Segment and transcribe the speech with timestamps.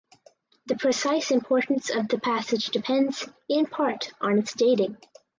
[0.65, 4.97] The precise importance of the passage depends in part on its dating.